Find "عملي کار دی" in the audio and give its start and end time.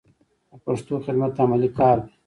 1.43-2.09